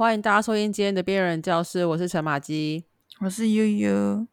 [0.00, 2.82] 欢迎大家收听今天的边缘教室，我是陈马基，
[3.20, 4.26] 我是悠悠。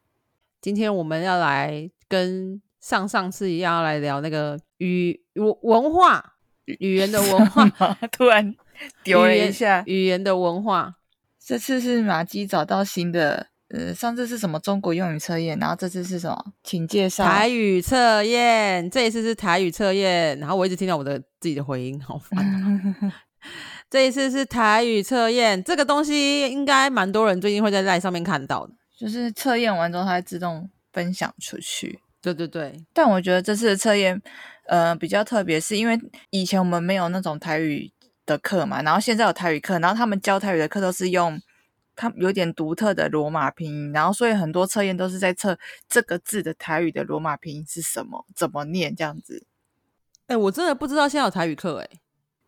[0.61, 6.35] 今天我们要来跟上上次一样，要来聊那个语文文化
[6.79, 7.67] 语言的文化，
[8.13, 8.55] 突然
[9.03, 10.95] 丢了一下语言的文化。
[11.37, 16.53] 这次是马基找到新的，呃，上次是什么中国用语测验，然后这次是什么？
[16.63, 18.89] 请介绍台语测验。
[18.89, 23.11] 这一次是台语测验，然后我一直听到我的自己的回音，好烦。
[23.89, 31.99] 这一次是台语测验，这个东西应该蛮多人最近会在赖上面看到的，就是测验完之后它会自动分享出去。
[32.21, 34.21] 对对对，但我觉得这次的测验，
[34.65, 35.97] 呃，比较特别，是因为
[36.31, 37.89] 以前我们没有那种台语
[38.25, 41.39] 的课嘛，然后现在有台语课，然后他们教台语的课都是用
[41.95, 49.45] 他有点独特的罗马拼音，然后所以很多测验都是在测这个字的台语的罗马拼音是什么，怎么念这样子。
[50.25, 51.89] 哎，我真的不知道现在有台语课哎。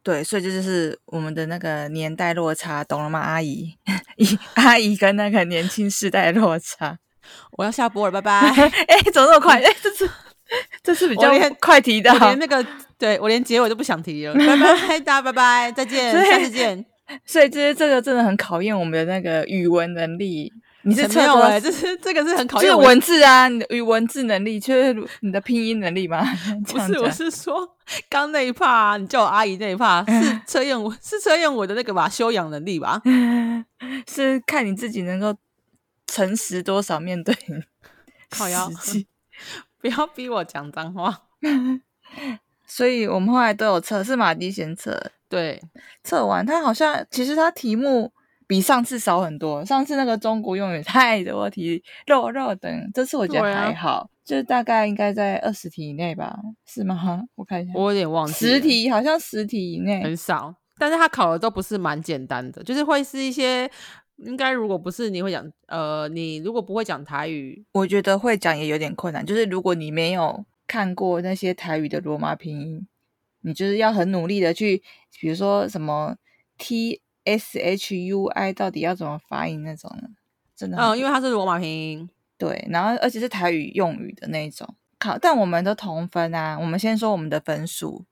[0.09, 3.75] 对，所以这就是我们的那个年代落差，懂了吗，阿姨？
[4.55, 6.97] 阿姨跟那个年轻世代落差。
[7.51, 8.49] 我要下播了，拜拜。
[8.89, 9.61] 哎，走那么快？
[9.61, 10.09] 哎，这次
[10.81, 12.65] 这次比较快提到，连那个
[12.97, 14.33] 对我连结尾都不想提了。
[14.33, 16.83] 拜拜，大家拜拜，再见， 下次见。
[17.23, 20.51] 所以这这个真的很考验我们的那个语文能力。
[20.89, 26.25] 你是没有哎，这是这个是很考验文字啊，你的语文字能力，就是你的拼音能力吗？
[26.65, 27.77] 不是，我是说
[28.09, 33.01] 刚那一趴，你叫我阿姨那一趴是测验我，是测验我的那个吧，修养能力吧？
[34.11, 35.35] 是看你自己能够
[36.07, 37.35] 诚实多少面对。
[38.31, 38.67] 好呀，
[39.79, 41.21] 不要逼我讲脏话。
[42.65, 45.61] 所以我们后来都有测，是马蒂先测，对，
[46.03, 48.11] 测完他好像其实他题目。
[48.49, 57.21] 比上次少很多，上次那个中国用语太多题，肉肉等，这次我觉得还好，就大概应该在二十题以内吧，是吗？
[57.35, 63.69] 我看一下，我有点忘记，十题好像十题以内，很少，但是他考的都不是蛮简单的，就是会是一些，
[64.15, 72.87] 应该如果不是你会讲，呃，你如果不会讲台语，我觉得会讲也有点困难，就是如果你没有看过那些台语的罗马拼音，
[73.41, 74.81] 你就是要很努力的去，
[75.21, 76.15] 比如说什么
[76.57, 77.03] T。
[77.25, 80.09] S H U I 到底要怎么发音那种呢？
[80.55, 84.75] 真的，嗯，因为它是罗马拼音，对，然后而且是台语用语的那种。
[84.97, 86.57] 考，但我们都同分啊。
[86.59, 88.03] 我们先说我们的分数，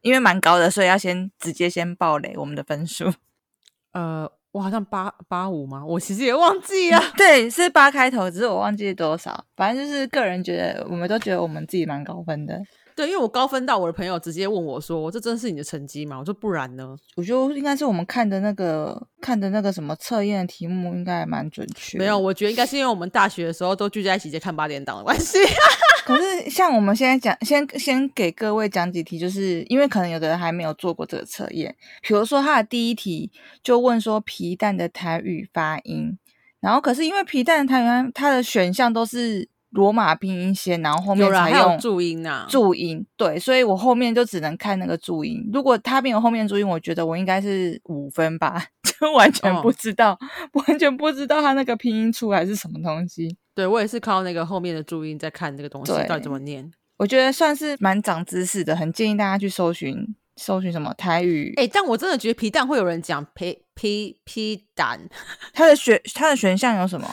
[0.00, 3.12] 因为蛮高的，所以要先直接先爆雷我们的分数。
[3.92, 5.84] 呃，我好像八八五吗？
[5.86, 7.00] 我其实也忘记了。
[7.16, 9.44] 对，是八开头，只是我忘记多少。
[9.54, 12.60] 反正就是个人觉得，我们都觉得我们自己蛮高分的。
[12.94, 21.98] 对，因为我高分到我的朋友直接问我说：“这真是你的成绩吗？”我说：“不然呢？”我觉得应该是我们看的那个看的那个什么测验的题目应该还蛮准确。
[21.98, 25.38] 没有，我觉得应该是因为我们大学的时候都聚在一起在看八点档的关系。
[26.04, 31.74] 可是像我们现在讲，先先给各位讲几题，就是因为可能有的人还没有做过这个测验。
[32.02, 33.30] 比如说他的第一题
[33.62, 36.18] 就问说皮蛋的台语发音，
[36.60, 39.48] 然后可是因为皮蛋的台语它的选项都是。
[39.72, 42.46] 罗马拼音先，然后后面才用注音呐。
[42.48, 45.38] 注音对，所以我后面就只能看那个注音。
[45.52, 48.64] 如果他没有后面注音，我觉得我应该是五分吧，
[49.00, 50.18] 就完全不知道，
[50.66, 53.36] 完全不知道他那个拼音出来是什么东西。
[53.54, 56.70] 对我也是靠那个后面的注音在看这个东西到底怎么念。
[56.98, 59.94] 我觉得算是蛮长知识的，很建议大家去搜寻
[60.36, 61.52] 搜寻什么台语。
[61.56, 65.00] 哎，但我真的觉得皮蛋会有人讲皮皮皮蛋，
[65.52, 67.08] 它的选它的选项有什么？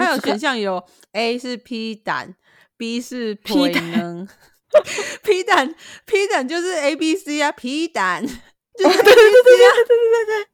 [0.00, 2.34] 它有选项有 A 是 P 胆
[2.76, 4.28] ，B 是 P 能，
[5.22, 5.74] P 胆
[6.06, 10.46] P 胆就是 A B C 啊，P 胆就是 A B C 啊， 对对对对。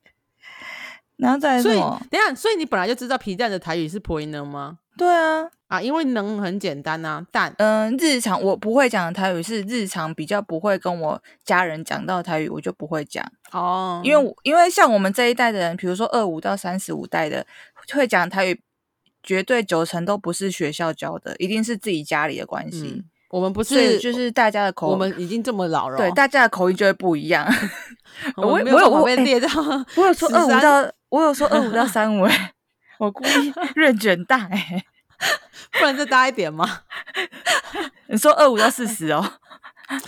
[1.16, 4.80] 然后再所以等下，所以你本来就知道皮蛋的台语是婆音能吗？
[4.98, 7.54] 对啊，啊，因为能很简单啊，蛋。
[7.56, 14.02] 嗯，日常我不会讲的台语是日常比较不会跟我家人讲到台语，我就不会讲哦。
[14.04, 17.46] 因为因为像我们这一代的人，比如说二五到三十五代的，
[17.94, 18.60] 会讲台语。
[19.26, 23.04] 绝对九成都不是学校教的，一定是自己家里的关系。
[23.28, 27.44] 我们不是，就是大家的口，我们已经这么老了，对，大家的口音就会不一样。
[28.38, 29.48] 我我有我被列到，
[29.96, 32.26] 我有说二五到，我有说二五到三五，
[32.98, 34.84] 我故意认卷大，哎，
[35.72, 36.82] 不然再大一点吗？
[38.06, 39.18] 你说二五到四十哦。
[39.88, 40.02] OK，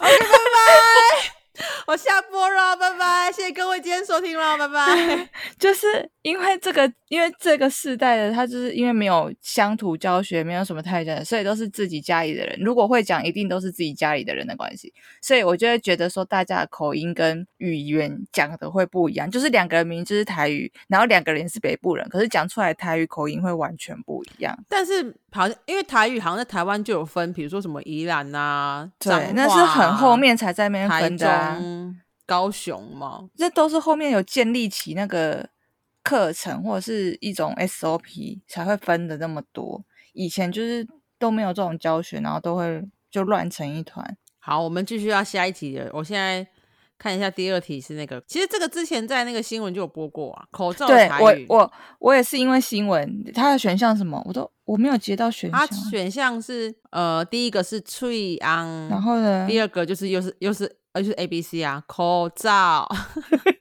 [0.00, 1.37] 拜拜。
[1.86, 3.32] 我下播了，拜拜！
[3.32, 5.28] 谢谢各位今天收听了，拜拜。
[5.58, 12.58] 就是因为这个，因为这个世代的他，就是因为没有乡土教学，没有什么太讲，所以都是自己家里的人。
[12.60, 14.92] 如果会讲，一定都是自己家里的人的关系。
[15.20, 19.30] 所以我就会觉得说，大家的口音跟语言讲的会不一样。
[19.30, 24.56] 就是两个人名就是台语，然后两个人是北部人，可是讲出来台语口音会完全不一样。
[24.68, 31.47] 但是好像因为台语好像在台湾就有分，比如说什么宜兰啊，对，那是很后面才在那边分的。
[32.26, 35.48] 高雄嘛，这都是后面有建立起那个
[36.02, 39.84] 课程或者是一种 SOP 才会分的那么多。
[40.12, 40.86] 以前就是
[41.18, 44.16] 都没有这种教学，然后都会就乱成一团。
[44.38, 45.90] 好，我们继续要下一题了。
[45.92, 46.46] 我现在
[46.96, 51.56] 看一下第二题是那个，其实这个之前在那个新闻就有播过啊，口罩对我。
[51.56, 62.88] 我我也是因为新闻，它的选项什么我都我没有接到选项它，选项是呃，第一个是翠安，然后呢，第二个就是又是又是呃就是 A B C 啊，口罩，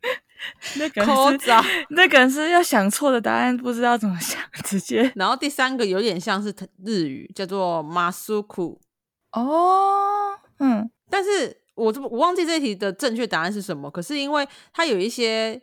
[0.78, 1.62] 那个是口罩。
[1.90, 6.54] 那个是要想错的答案，不知道怎么想，直接然后第三个有点像是
[6.86, 8.80] 日语，叫做马苏库，
[9.32, 13.92] 哦，嗯，但是我这我忘记这一题的正确答案是什么。
[13.92, 15.62] 可是因为它有一些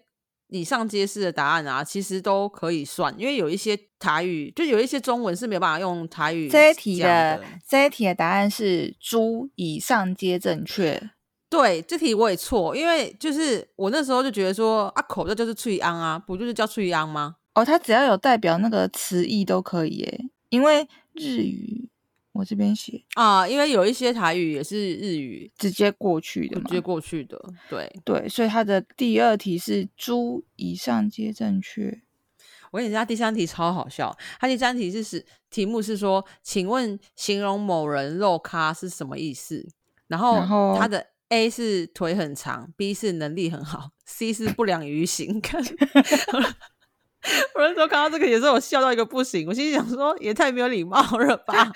[0.49, 7.43] 以上皆是的答案啊，其实都可以算，因为有一些台语，就有一些中文是没有办法用台语这一题的。
[7.67, 11.11] 这一题的答案是猪，以上皆正确。
[11.55, 17.37] 对，这题我也错，因为就是我那时候就觉得说啊，口罩就是翠安啊，不就是叫翠安吗？
[17.55, 21.89] 哦，它只要有代表那个词义都可以耶，因为日语
[22.33, 27.41] 我这边写啊，因为有一些台语也是日语直接过去的嘛，直接过去的，
[27.71, 27.89] 对。
[28.05, 32.03] 对，所以它的第二题是猪，以上皆正确。
[32.73, 34.13] 我跟你讲，第三题超好笑。
[34.41, 39.65] 它第三题是是题目是说，请问形容某人肉咖是什么意思？
[40.09, 45.41] 然后然后它的 A 是腿很长，B 是能力很好，C 是不良于行。
[45.41, 45.67] 看，我
[47.61, 51.73] 那时候看到这个也是我笑到一个不行，我心里想说，也太没有礼貌了吧？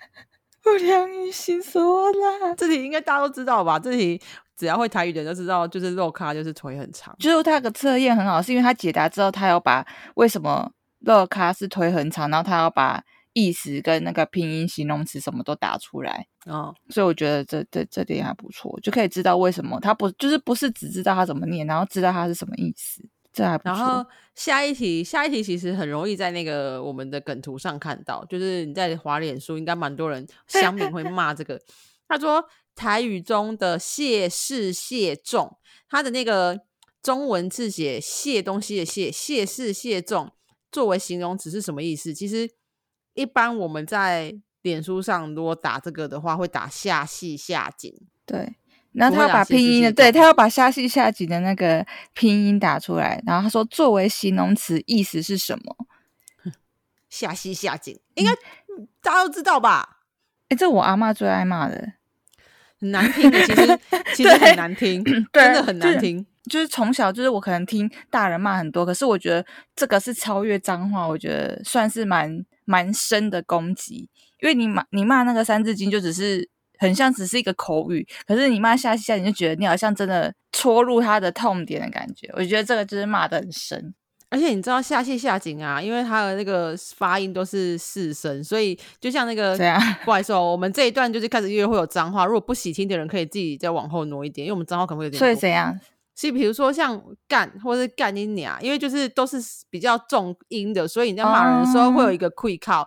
[0.62, 3.78] 不良于行说啦，这题应该大家都知道吧？
[3.78, 4.20] 这题
[4.54, 7.16] 只要会台语的人都知道，就是肉咖就是腿很长。
[7.18, 10.70] 就是他的测验很好，是因为他解答之后，他要把为什么
[11.00, 13.02] 肉咖是腿很长，然后他要把
[13.38, 16.26] 意思跟那个拼音形容词什么都打出来。
[16.46, 23.02] 哦，所以我觉得这这这点还不错，就可以知道为什么他不就是不是只知道他怎么念，然后知道他是什么意思，
[23.32, 24.04] 这还不错然后。
[24.34, 31.60] 下一题，下一题其实很容易在那个我们的梗图上看到，就是你在滑脸书，应该蛮多人 乡民会骂这个。
[32.06, 32.44] 他说
[32.76, 35.58] 台语中的谢氏谢重，
[35.88, 36.60] 他的那个
[37.02, 40.30] 中文字写谢东西的谢，谢氏谢重
[40.70, 42.14] 作为形容词是什么意思？
[42.14, 42.48] 其实
[43.18, 44.32] 一般我们在
[44.62, 47.92] 脸书上如果打这个的话，会打下细下紧。
[48.24, 48.54] 对，
[48.92, 55.76] 然后他把拼音的，对他要把下细下紧的那个拼音打出来，然后他说作为形容词意思是什么？
[57.10, 59.98] 下细下紧，应该、嗯大家都知道吧？
[60.50, 61.94] 诶，这我阿嬷最爱骂的，
[62.78, 63.78] 很难听的，其实
[64.14, 66.26] 其实很难听，真的很就是难听。
[66.48, 69.44] 就是从小就是我可能听大人骂很多，可是我觉得
[69.76, 74.08] 这个是超越脏话，我觉得算是蛮蛮深的攻击。
[74.40, 76.48] 因为你骂你骂那个三字经，就只是
[76.78, 82.30] 很像只是一个口语，可是你骂下下，你就觉得你好像真的戳入他的痛点的感觉。
[82.34, 83.94] 我觉得这个就是骂的很深。
[84.30, 95.80] 而且你知道下气下井啊，因为他的那个发音都是四声，所以就像那个对啊不好意思哦，我们这一段就是开始约会有脏话，如果不喜听的人可以自己再往后挪一点，因为我们脏话可能会有点所以怎样？
[96.18, 99.38] 所以比如说像干或者是干你娘，因为就是都是
[99.70, 102.84] 比较重音的，所以你在骂人的时候会有一个 quick 靠，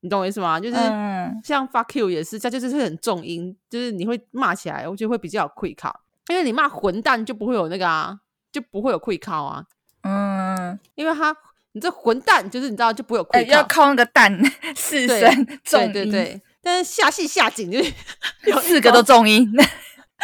[0.00, 0.58] 你懂我意思吗？
[0.58, 1.40] 就是嗯。
[1.44, 8.18] 像 fuck you 也是，它就是很重音，就是你会骂起来，我觉得会比较有 quick 靠，因为你骂混蛋就不会有那个啊，
[8.50, 9.64] 就不会有 quick 靠啊，
[10.02, 11.36] 嗯，因为他
[11.70, 14.36] 你这混蛋就是你知道就不会有哎、quick 要靠，那个蛋
[14.74, 16.10] 四对声重音，对。
[16.10, 17.92] 对，但是下戏下紧就是
[18.50, 19.48] 有四个都重音。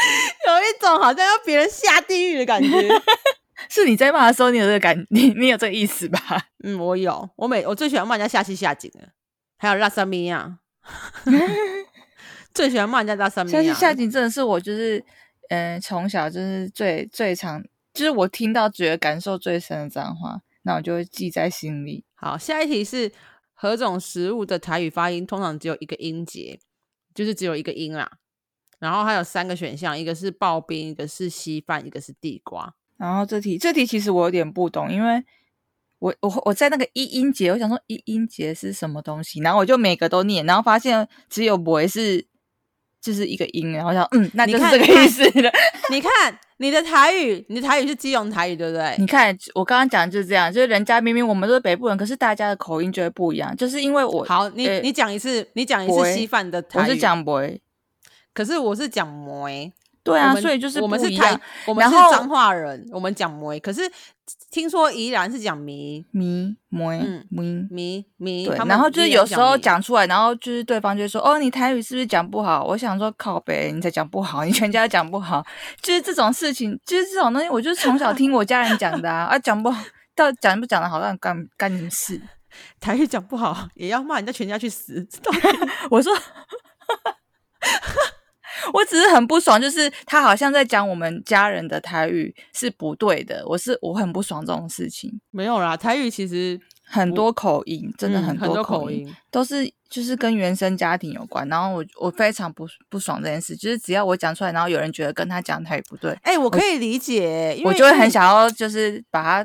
[0.46, 2.68] 有一种好像要别人下地狱的感觉。
[3.68, 6.20] 是你在骂的时候，你有这个感， 你你有这个意思吧？
[6.64, 9.08] 嗯，我有，我每我最喜欢骂人家下细下井的，
[9.56, 10.58] 还有拉萨米亚，
[12.52, 13.62] 最喜欢骂人家拉萨米亚。
[13.62, 15.04] 下下井真的是我就是，
[15.48, 17.62] 嗯、从小就是最最常，
[17.94, 22.04] 就是我听到觉得感受最深的脏话，那我就会记在心里。
[22.14, 23.12] 好，下一题是
[23.54, 26.58] 何种食物的台语发音通常只有一个音节，
[27.14, 28.10] 就是只有一个音啦。
[28.82, 32.74] 然后还有三个选项，一个是刨冰，一个是稀饭，一个是地瓜。
[32.96, 35.22] 然后这题这题其实我有点不懂，因为
[36.00, 42.26] 我我我在那个一音节，我想说一音节是什么东西，然后我就每个都念，然后发现只有我是
[43.00, 45.48] 就是一个音，然后我想嗯，那就是这个意思了。
[45.90, 46.10] 你看
[46.56, 48.96] 你的台语，你的台语是基隆台语，对不对？
[48.98, 56.82] 你看我刚刚讲的就是这样，就是人家明明我们都是北部人，可是大家的口音就会不一样，就是因为我好，你、呃你讲一次，你讲一次稀饭的台语。
[56.82, 57.61] 我是，讲不会，
[58.34, 59.72] 可是我是讲摩欸。
[60.04, 63.60] 对啊，所以就是我们是台我们是彰化人，我们讲摩欸。
[63.60, 63.82] 可是
[64.50, 67.68] 听说宜兰是讲迷咪咪嗯咪。
[67.70, 75.46] 迷迷，对他，们然后就是有时候讲出来，然后就是对方就说：“哦，你台语是不是讲不好？”我想说：“靠北，你才讲不好，你全家都讲不好。”
[75.80, 79.80] 就是这种事情，就是这种东西，我就是从小听我家人讲的啊，啊，讲不好，
[80.16, 82.20] 到讲不讲的好，干干干什么事？
[82.80, 85.06] 台语讲不好也要骂人家全家去死，
[85.90, 86.12] 我说，
[88.72, 95.20] 我只是很不爽，就是他好像在讲我们家人的台语是不对的，我是我很不爽这种事情。
[95.30, 95.76] 没有啦。
[95.76, 101.48] 台语其实很多口音，真的嗯很很多口口音，都是就是跟原生家庭有关。
[101.48, 109.44] 然后我我非常不不爽这件事，就是只要我讲出来，然后有人觉得跟他讲台语不对，哎、我可以理解，我就会很想要就是把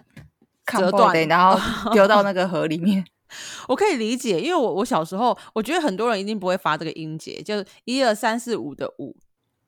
[0.67, 1.59] 它折断，然后
[1.91, 3.03] 丢到那个河里面。
[3.67, 9.15] 我可以理解，因为我我小时候，我觉得很多人一定不会发这个音节，就是一二三四五的五，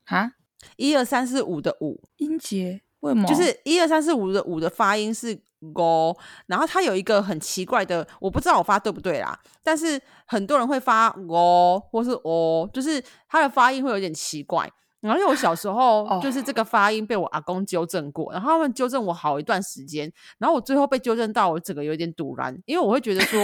[0.06, 0.32] 啊，
[0.76, 3.26] 一二三四五的五，音节为什么？
[3.26, 5.34] 就是一二三四五的五的发音是
[5.72, 14.70] go，然后它有一个很奇怪的，我不知道我发对不对啦，但是很多人会发 go 或是 o，就是它的发音会有点奇怪。
[15.00, 23.42] 然后因为我小时候哦就是这个发音被我阿公纠正过，然后他们纠正我好一段时间，然后我最后被纠正到我整个有点堵然，因为我会觉得说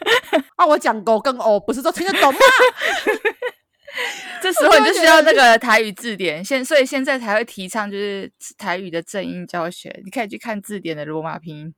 [0.56, 2.38] 啊，我讲狗跟哦不是都听得懂吗？
[4.42, 11.74] 这时候你就需要那个台语字典，现所以现在才会提倡就是台语的正音教学，你可以去看字典的罗马拼音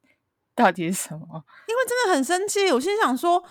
[0.55, 1.21] 到底是什么。
[1.69, 3.43] 因为真的很生气，我心想说。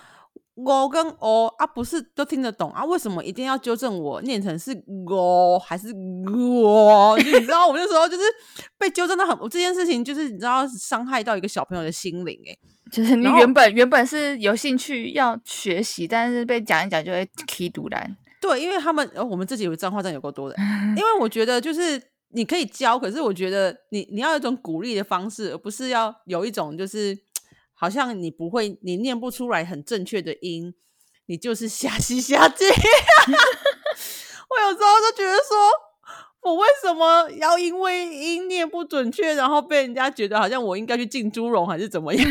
[0.64, 2.84] 我跟 o 啊，不是都听得懂啊？
[2.84, 4.72] 为什么一定要纠正我念成是
[5.08, 5.88] 我还是
[6.32, 7.16] 我？
[7.22, 8.22] 你知道，我那时候就是
[8.78, 12.56] 被纠正的很，我这件事情就是你知道伤害到一个小朋友的心灵哎、
[12.90, 18.16] 就是你原本原本是有兴趣要学习，但是被讲一讲就会踢堵然。
[18.40, 20.56] 对，因为他们、呃、我们自己有脏话真的有够多的，
[20.96, 27.16] 因为我觉得就是你可以教，可是我觉得你你要有一种鼓励的方式，而不是要有一种就是
[27.80, 30.74] 好像你不会，你念不出来很正确的音，
[31.24, 32.66] 你就是瞎西瞎记。
[32.66, 35.56] 我有时候就觉得说。
[36.42, 42.26] 我为什么要因为音念不准确，然后被人家觉得好像我应该去进猪笼还是怎么样？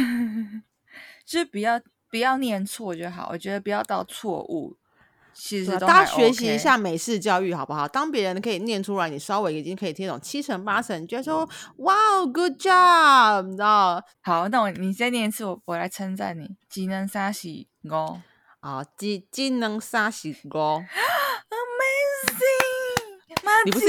[1.24, 1.79] 就是不要
[2.10, 4.75] 不要念错就好，我觉得不要到错误，
[5.41, 7.88] 其实大家学习一下美式教育好不好？
[7.88, 16.58] 当别人可以念出来，你稍微已经可以听懂七成八成，你觉得说哇哦，good job，你知道好，那我你再念一次，我我来称赞你。
[16.69, 17.48] 技能三十
[17.84, 18.19] 五
[18.60, 18.84] 啊？
[18.98, 20.86] 技技能三十五，，Amazing！
[23.65, 23.86] 你不是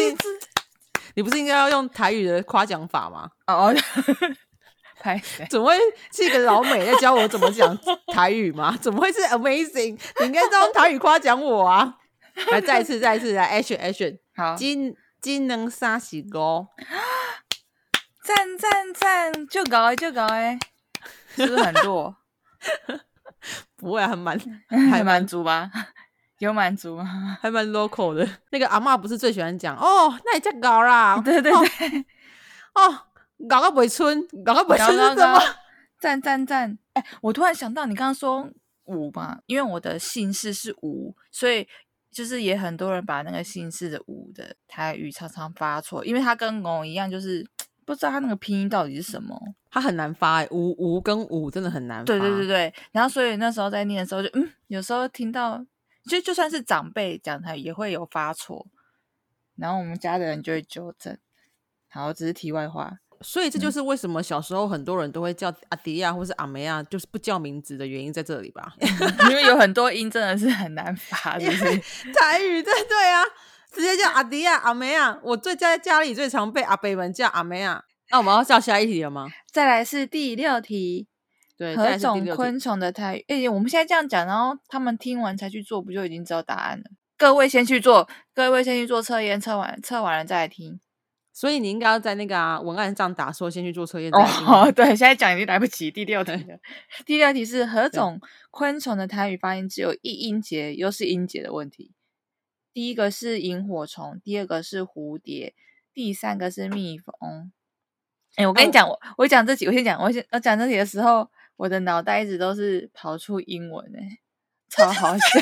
[1.15, 3.29] 你不是应该要用台语的夸奖法吗？
[3.49, 3.75] 哦？
[5.49, 5.77] 怎么会
[6.13, 7.77] 是一个老美在教我怎么讲
[8.13, 8.77] 台语吗？
[8.81, 9.99] 怎么会是 amazing？
[10.21, 11.97] 你应该是用台语夸奖我啊！
[12.53, 16.67] 来，再一次，再一次，来，action action，好，金金能三十五。
[18.23, 20.59] 赞赞赞，就搞哎就搞哎，
[21.35, 22.15] 是不是很弱？
[23.77, 24.39] 不会、啊，还蛮
[24.91, 25.71] 还满足吧？
[26.39, 27.39] 有满足吗？
[27.41, 28.27] 还蛮 local 的。
[28.51, 32.05] 那个阿嬷不是最喜欢讲哦，那你叫搞啦，对对哦对，
[32.75, 32.99] 哦，
[33.49, 35.41] 搞个尾村，搞个尾搞村是什么？
[35.99, 36.79] 赞赞赞！
[36.95, 38.51] 哎，我突然想到，你刚刚说
[38.85, 41.69] 五嘛，因为我的姓氏是五，所以
[42.11, 47.47] 就是也很多人把那个姓氏的五的台语常常发错，因为它跟狗一样，就是
[47.85, 49.39] 不知道它那个拼音到底是什么。
[49.71, 52.05] 它很难发、欸，五五跟五真的很难发。
[52.07, 55.65] 对对对对，然后所以那时候在念的时候就，嗯，有时候听到，
[56.09, 58.67] 就就算是长辈讲台语也会有发错，
[59.57, 61.19] 然后我们家的人就会纠正。
[61.89, 62.99] 好，只是题外话。
[63.23, 68.73] 所以这就是为什么小时候很多人都会叫阿迪亚或是阿梅亚，就是不叫名字的原因在这里吧？
[69.29, 71.65] 因为有很多音真的是很难发，是不是？
[72.19, 73.23] 台语对对啊，
[73.73, 75.19] 直接叫阿迪亚、阿梅亚。
[75.23, 77.85] 我最在家里最常被阿北们叫阿梅亚。
[78.11, 79.29] 那我们要叫下一题了吗？
[79.53, 81.07] 再来是第六题，
[81.57, 83.25] 对，何种昆虫的台语？
[83.29, 86.85] 哎、我们现在这样讲，然后他们听完才去做，不就已经知道答案了？
[87.17, 90.81] 各位先去做，各位先去做测验，测完测完了再来听。
[91.41, 94.13] 所以你应该要在那个、啊、文案上打说先去做测验。
[94.13, 95.91] 哦， 对，现在讲已经来不及。
[95.91, 96.61] 第六题了，
[97.07, 98.21] 第六题是何种
[98.51, 101.95] 昆虫的台语发音只有一音节，又是音节的问题。
[102.75, 105.55] 第一个是萤火虫，第二个是蝴蝶，
[105.95, 107.51] 第三个是蜜蜂。
[108.37, 114.19] 哎、我跟你讲，我我讲这题，我先讲，我先我讲这题的时候，我的脑袋一直都是跑出英文哎、
[114.69, 115.41] 超好笑。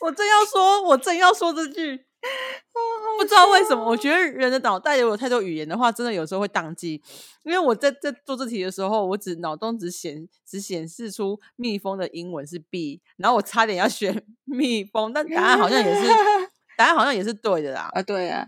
[0.00, 2.04] 我真要说，我真要说这句，
[3.18, 7.00] 不知道为什么，我觉得人的脑袋如果有太多语言的话，真的有时候会宕机。
[7.44, 16.08] 因为我在在做这题的时候，我只脑中只显只显示出蜜蜂的英文是 b，然后我差点要选 蜜蜂，但答案好像也是
[16.76, 17.88] 答案好像也是对的啦。
[17.92, 18.46] 啊，对啊，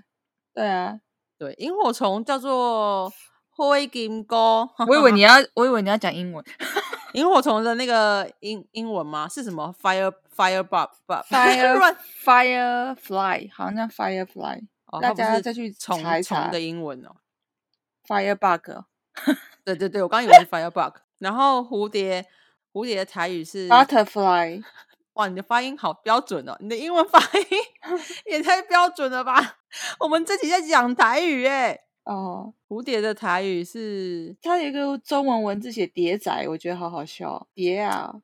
[0.53, 0.99] 对啊，
[1.39, 3.13] 对，萤火虫叫做
[3.51, 6.45] 灰金钩，我以为你要，我以为你要讲英文。
[7.13, 9.29] 萤火虫的那个英英文吗？
[9.29, 17.17] 是什么？fire fire bug bug Fire 乱 Firefly 好像叫 Firefly，哦，大家再去虫查一查虫的英文哦。
[18.07, 18.85] Firebug
[19.65, 20.95] 对对对，我刚以为是 firebug。
[21.19, 22.27] 然后蝴蝶，
[22.73, 24.63] 蝴蝶的台语是 Butterfly。
[25.15, 26.55] 哇，你的发音好标准哦！
[26.61, 27.47] 你的英文发音
[28.31, 29.57] 也太标准了吧？
[29.99, 31.81] 我们这集在讲台语哎。
[32.05, 37.49] 哦，蝴蝶的台语是它有一个中文文字写蝶仔，我觉得好好笑。
[37.55, 38.15] 蝶啊，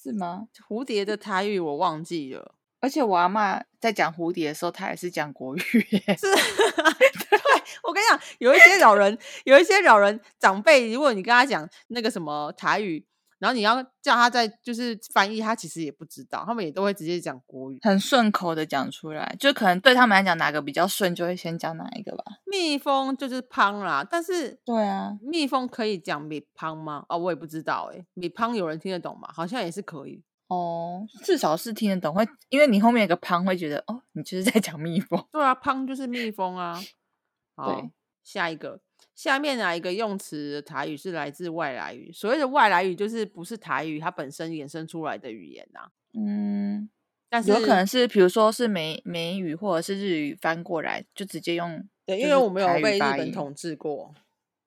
[0.00, 0.46] 是吗？
[0.68, 2.54] 蝴蝶的台语我忘记了。
[2.80, 5.60] 而且我阿妈在讲蝴蝶的时候，她也是讲国语。
[5.60, 5.74] 是，
[7.28, 7.40] 对
[7.82, 13.04] 我跟你讲，有一些老人，有一些老人长辈，如果你跟他讲那个什么台语。
[13.38, 22.24] 然后你要叫他在就是翻译，他其实也不知道，他们也都会直接讲国语，很顺口的讲出来，就可能对他们来讲哪个比较顺，就会先讲哪一个吧。
[22.44, 27.04] 蜜蜂就是胖啦，但是对啊，蜜蜂可以讲米胖吗？
[27.08, 29.28] 哦，我也不知道哎，米胖有人听得懂吗？
[29.32, 35.22] 好像也是可以哦，至少是听得懂，会因为你后面有个胖，会觉得哦，你就是在讲蜜蜂。
[35.30, 36.80] 对啊，胖就是蜜蜂啊。
[37.54, 37.88] 好，
[38.24, 38.80] 下一个。
[39.18, 42.12] 下面哪一个用词台语是来自外来语？
[42.12, 45.88] 所谓的外来语就是不是台语，它本身衍生出来的语言呐。
[46.14, 46.88] 嗯，
[47.28, 51.84] 但是有可能是，比如说是美美语或者是日语翻过来，就直接用。
[52.06, 54.14] 对，因为我没有被日本统治过，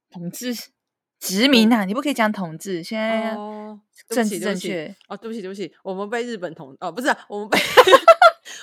[0.09, 0.53] 统治
[1.17, 2.83] 殖民呐，你不可以讲统治。
[2.83, 3.33] 现在
[4.09, 7.57] 政治正确哦，对不起对不起，我们被日本统哦，不是我们被。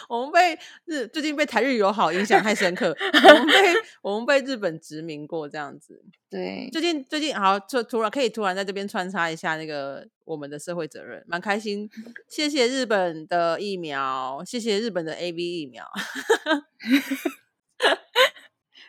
[0.08, 2.96] 我们被日最近被台日友好影响太深刻，
[3.28, 3.52] 我们被
[4.00, 6.02] 我们被日本殖民过这样子。
[6.30, 11.88] 对，最近最近好，就突然可以突然在这边穿插一下那个我们的社会责任，蛮开心。
[12.26, 15.84] 谢谢日本的疫苗，谢谢日本的 A V 疫苗。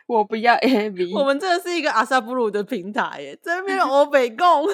[0.08, 4.68] 我不要 A V，我们真的是一个阿萨布鲁的平台耶，这边欧北共。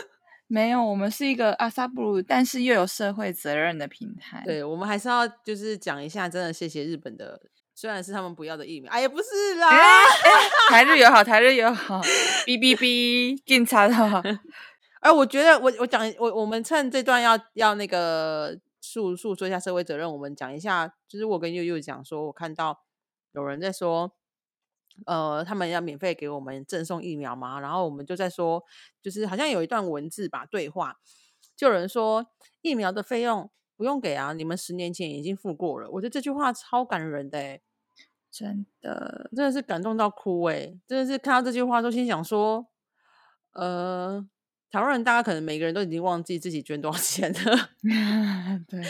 [0.47, 4.43] 没有，我们是一个阿萨布鲁，但是又有社会责任的平台。
[4.45, 7.41] 对，我们还是要就是讲一下，真的谢谢日本的，
[7.73, 9.71] 虽然是他们不要的疫苗，哎，也不是啦，
[10.69, 11.99] 台日友好，台日友好，
[12.45, 14.39] 哔哔哔，警察的。
[15.01, 22.81] 哎，我觉得我我讲我我们趁这段要要那个诉诉说一下社会责任，我们讲一下，就是我跟悠悠讲说，我看到
[23.33, 24.11] 有人在说。
[25.05, 27.59] 呃，他们要免费给我们赠送疫苗嘛？
[27.59, 28.63] 然后我们就在说，
[29.01, 30.97] 就是好像有一段文字吧，对话，
[31.55, 32.25] 就有人说
[32.61, 35.89] 疫苗的费用不用给啊，你们十年前已经付过了。
[35.91, 37.59] 我觉得这句话超感人的，
[38.31, 40.73] 真的，真的是感动到哭哎！
[40.87, 42.67] 真的是看到这句话都心想说，
[43.53, 44.25] 呃，
[44.71, 47.69] 台湾人大家可能每个人都已经忘记自己捐多少钱了。
[48.67, 48.81] 对，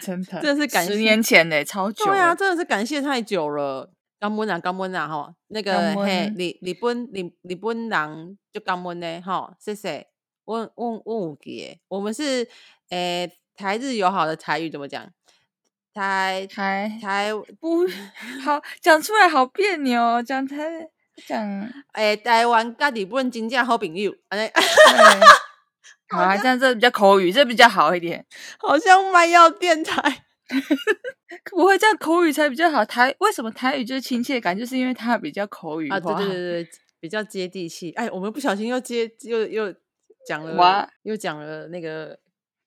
[0.00, 3.92] 真的，真的是感十年前嘞，超久，对啊，真的是感谢太久了。
[4.22, 10.06] 感恩啊，感恩啊，吼，那个嘿，日日本日日本人就感恩呢，吼，谢谢。
[10.44, 12.46] 问问问五杰，我们是
[12.90, 15.04] 诶台日友好的台语怎么讲？
[15.92, 17.84] 台台台不
[18.44, 20.22] 好讲出来，好别扭。
[20.22, 20.56] 讲台
[21.26, 24.14] 讲诶，台湾跟日本真正好朋友。
[24.28, 24.52] 哎，
[26.10, 28.24] 好啊，这样这比较口语，这比较好一点，
[28.60, 30.26] 好像卖药电台。
[31.50, 32.84] 不会这样口语才比较好。
[32.84, 36.68] 台为什么台语就是亲切感，就是因为它比较口语啊，对对对对，
[37.00, 37.90] 比较接地气。
[37.92, 39.74] 哎，我们不小心又接又又
[40.26, 42.18] 讲了，哇又讲了那个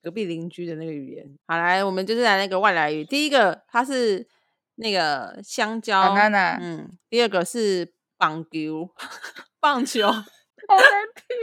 [0.02, 1.26] 隔壁邻居的那个语言。
[1.48, 3.06] 好，来，我们就是来那个外来语。
[3.06, 4.28] 第一个它是
[4.76, 6.14] 那个香蕉，
[6.62, 8.90] 嗯，第二个是棒球，
[9.60, 11.38] 棒球，好难听，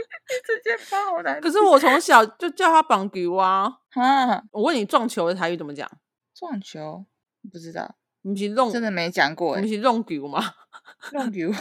[0.45, 1.39] 直接发好难。
[1.41, 3.69] 可是我从小就叫他棒球啊。
[3.89, 5.89] 哈，我问你，撞球的台语怎么讲？
[6.33, 7.05] 撞球
[7.51, 10.41] 不知道，你是弄真的没讲过，你是弄球吗？
[11.13, 11.51] 弄球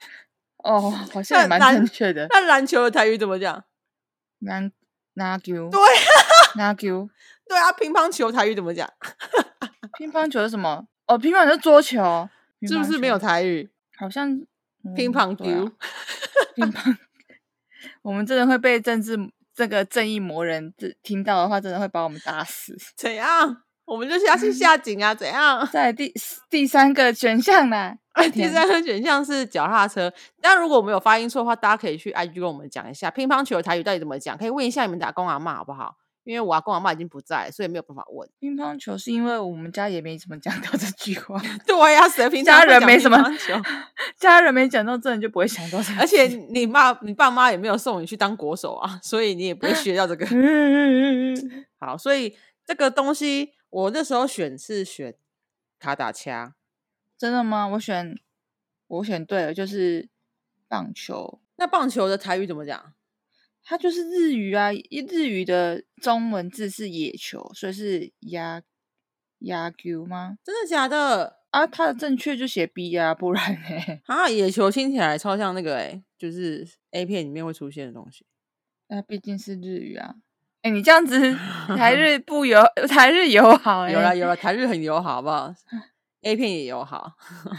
[0.62, 2.26] 哦，好像也蛮正确的。
[2.30, 3.64] 那篮球的台语怎么讲？
[4.40, 4.70] 篮
[5.14, 5.80] 拿球，对，
[6.56, 7.08] 拿球，
[7.48, 7.72] 对啊。
[7.72, 8.88] 乒乓球台语怎么讲？
[9.98, 10.86] 乒乓球是什么？
[11.06, 12.28] 哦，乒乓球是桌球，
[12.68, 13.70] 是不是没有台语？
[13.96, 14.38] 好像
[14.94, 15.44] 乒乓球，
[16.54, 16.96] 乒乓。
[18.02, 19.18] 我们真的会被政治
[19.54, 22.76] 这个正义魔人听到的话，真的会把我们打死。
[22.96, 23.62] 怎样？
[23.90, 25.12] 我们就是要去下井啊？
[25.12, 25.66] 怎样？
[25.72, 26.14] 在第
[26.48, 27.92] 第三个选项呢？
[28.32, 30.12] 第三个选项是脚踏车。
[30.40, 35.96] 但如果我们有发音错的话，大家可以去 IG 跟我们讲一下乒乓球的台语到底怎么讲，可以问一下你们打工阿妈好不好？
[36.22, 38.28] 因为我阿公阿妈已经不在，所以没有办法问。
[38.38, 41.42] 乒乓球是因为我们家也没怎么讲到这句话。
[41.66, 43.54] 对呀，谁平家人没什么球，
[44.16, 45.78] 家人没讲到这，你就不会想到。
[45.98, 50.24] 而且你爸你爸妈也没有送你去当国手啊，所以你也不会学到这个。
[51.80, 53.50] 好，所以这个东西。
[53.70, 55.14] 我那时候选是选
[55.78, 56.54] 卡打掐，
[57.16, 57.66] 真的吗？
[57.68, 58.18] 我选
[58.86, 60.08] 我选对了，就是
[60.68, 61.40] 棒球。
[61.56, 62.94] 那棒球的台语怎么讲？
[63.62, 68.62] 它就是日语啊，日语的中文字是野球，所以是压
[69.40, 70.38] 压球吗？
[70.42, 71.40] 真的假的？
[71.50, 74.00] 啊，它的正确就写 B 啊，不然呢？
[74.06, 78.24] 啊，野球听起来超像那个哎、就是 A 片里面会出现的东西。
[78.88, 80.16] 那毕竟是日语啊。
[80.62, 81.18] 哎，你这样子
[81.76, 85.54] 台日不友，台日友好哎、有了有了，台日很友好，好不好？
[86.22, 87.14] A 片也友好，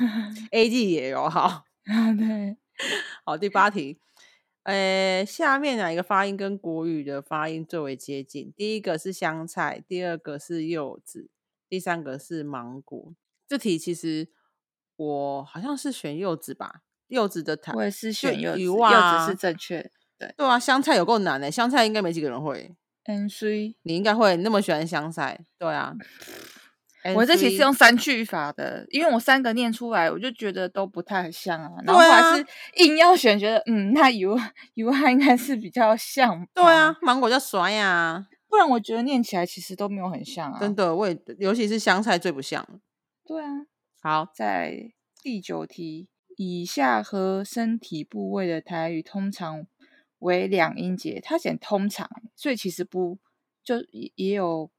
[0.52, 1.64] A G 也友好。
[1.86, 2.58] 啊，对，
[3.26, 4.00] 好，第八题，
[4.62, 8.54] 呃，下面哪一个发音跟国语的发音最为接近？
[8.56, 11.32] 第一个是香菜，第二个是柚子，
[11.68, 13.16] 第三个是芒果。
[13.48, 14.30] 这题其实
[14.96, 20.32] 我好像是选柚子吧，柚子的台我也是选柚子，鱼柚子是正确对。
[20.38, 25.94] 对啊，香菜有够难的，香菜应该没几个人会，N C，你应该会，那么喜欢香菜，对啊。
[27.16, 31.72] 我这题 NC 是用三句法的，因为我三个念出来，我就觉得都不太像啊。
[31.78, 34.38] 然对后后啊来是硬要选，觉得嗯，那油
[34.76, 36.48] 油它应该是比较像。
[36.54, 40.60] 对啊，，芒果叫酸呀，不然我觉得念起来其实都没有很像啊。
[40.60, 42.64] 真的，我也尤其是香菜最不像。
[43.26, 43.50] 对啊，
[44.04, 44.92] 好，在
[45.24, 49.66] 第九题，以下和身体部位的台语通常
[50.22, 53.20] 为两音节，它写通常，所以其实不
[53.64, 54.72] 就也也有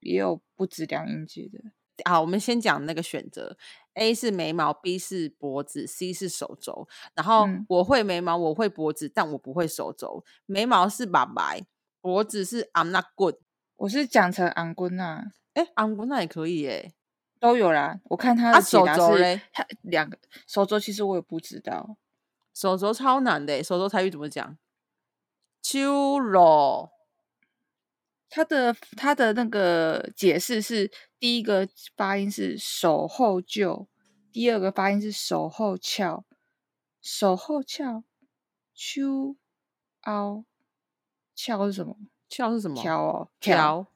[0.00, 1.60] 也有不止两音节的。
[2.08, 3.58] 好，我们先讲那个选择
[3.92, 6.88] ，A 是眉毛，B 是脖子，C 是手肘。
[7.14, 10.24] 然后嗯我会眉毛，我会脖子，但我不会手肘。
[10.46, 11.54] 眉毛是爸爸，
[12.00, 13.34] 脖子是 I'm not good。
[13.76, 16.94] 我是讲成昂棍呐，哎，I'm good 那也可以耶。
[17.38, 18.00] 都有啦。
[18.04, 21.96] 我看他啊的解答是手肘嘞，他两个手肘其实我也不知道。
[22.54, 24.56] 手肘超难的耶，手肘台语怎么讲？
[25.60, 26.90] 秋肉。
[28.32, 33.88] 他的他的那个解释是，第一个发音是手后就，
[34.30, 36.24] 第二个发音是手后翘，
[37.00, 38.04] 手后翘，
[38.72, 39.34] 秋
[40.02, 40.44] 凹
[41.34, 41.96] 翘是什么？
[42.28, 42.80] 翘是什么？
[42.80, 43.86] 翘哦，翘，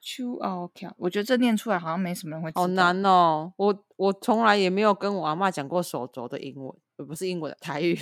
[0.00, 0.94] 秋凹翘。
[0.96, 2.50] 我觉得这念出来好像没什么人会。
[2.54, 3.52] 好难哦。
[3.58, 7.98] 我我从来也没有跟我阿妈讲过手肘的英文，呃不是英文的台语，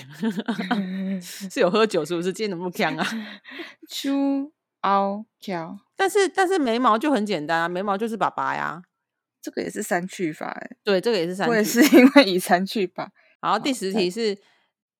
[1.20, 2.32] 是有喝酒是不是？
[2.32, 3.06] 今天怎么那么强啊？
[3.88, 4.52] 秋
[4.82, 8.82] 凹翘，但是但是眉毛就很简单啊，眉毛就是爸爸呀。
[9.42, 13.12] 这个也是三去法哎，对，这个也是三我也是因为以三去法。
[13.42, 14.38] 然后第十题是，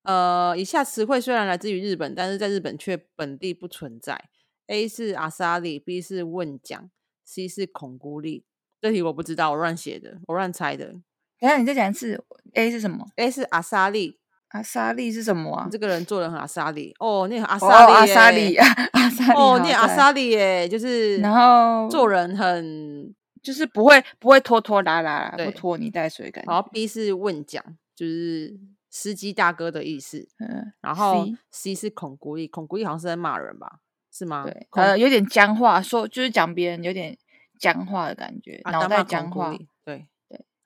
[0.03, 4.29] 呃，以下词汇虽然来自于日本，但是在日本却本地不存在。
[4.67, 6.91] A 是阿萨里，B 是问讲
[7.25, 8.45] ，C 是孔孤立。
[8.83, 10.97] 这题我不知道，我乱写的，我乱猜的。
[11.41, 12.23] 等下你再讲一次
[12.55, 14.19] ，A 是什么？A 是阿莎利，
[14.49, 15.71] 阿莎莉是什么啊你？
[15.71, 18.57] 这个人做人很阿莎利哦，念阿哦，萨利、阿莎莉，
[18.93, 26.51] 阿莎莉，哦，好念阿再来萨利耶，就是然后做人很就是不会不会拖拖拉拉不拖泥带水的感觉。
[26.53, 27.63] 然后 B 是问讲，
[27.95, 30.27] 就是司机大哥的意思。
[30.39, 33.81] 嗯，然后 C C 是孔孤立，孔孤立好像是在骂人吧？
[34.11, 34.45] 是吗？
[34.45, 37.19] 对，孔呃，有点僵化，说就是讲别人有点
[37.59, 39.55] 僵化的感觉，脑啊当骂孔袋僵化。
[39.85, 40.07] 对，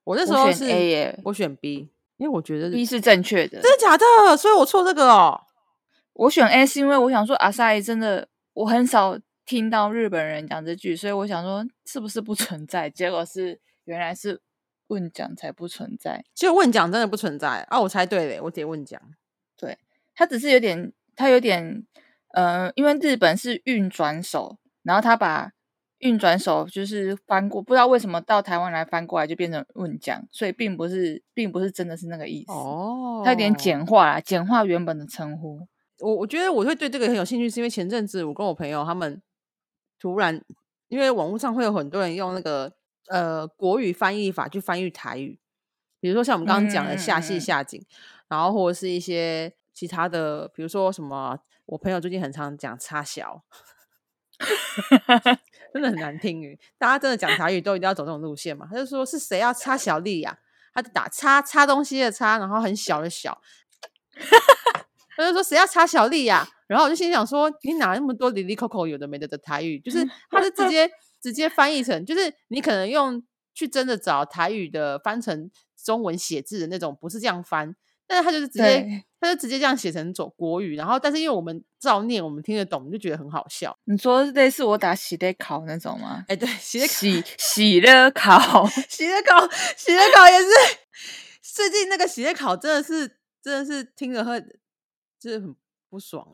[0.08, 3.60] 我那时候选 A 耶我选 B，因为我觉得，B 是正确的。
[3.60, 5.38] 真的假的，所以我错这个哦。
[6.14, 12.88] 我选 A 是因为我想说阿萨伊真的，我很少听到日本人讲这句，所以我想说是不是不存在？
[12.88, 14.40] 结果是原来是
[14.86, 16.24] 问讲才不存在。
[16.34, 18.98] 就问讲真的不存在啊，我猜对了，我点问讲。
[19.58, 19.76] 对，
[20.14, 21.84] 他只是有点，他有点，
[22.32, 25.52] 呃，因为日本是运转手，然后他把
[25.98, 32.52] 运转手就是翻过，不知道为什么到台湾来翻过来就变成问讲，所以并不是，并不是真的是那个意思。
[32.52, 35.66] 哦，它有点简化啦，简化原本的称呼。
[36.00, 39.20] 我我觉得我会对这个很有兴趣，是因为前阵子我跟我朋友他们
[39.98, 40.40] 突然，
[40.86, 42.72] 因为网络上会有很多人用那个
[43.08, 45.40] 呃国语翻译法去翻译台语，
[45.98, 47.84] 比如说像我们刚刚讲的下戏下井，
[48.28, 53.42] 然后或者是一些其他的，比如说什么，我朋友最近很常讲插小，
[55.72, 56.58] 真的很难听语。
[56.78, 58.66] 大家真的讲台语都一定要走这种路线嘛？
[58.70, 60.38] 他就说是谁要擦小丽呀、
[60.74, 63.40] 他就打擦擦东西的擦，然后很小的小。
[65.16, 69.80] 他就说谁要擦小丽呀、然后我就心想说，你哪那么多里里口口有的没的的台语？
[69.80, 70.88] 就是他是直接
[71.20, 75.50] 直接翻译成，就是你可能用去真的找台语的翻成
[75.84, 77.74] 中文写字的那种，不是这样翻，
[78.06, 83.76] 但是他就是直接对他就直接这样写成走国语，然后但是因为我们照念，我们听得懂，我们就觉得很好笑。
[83.84, 86.24] 你说类似我打喜得考那种吗？
[86.28, 90.48] 哎，对，写喜喜了考，喜的考，喜的考也是
[91.42, 94.40] 最近那个喜的考真的是真的是听着会
[95.18, 95.54] 就是很
[95.90, 96.24] 不爽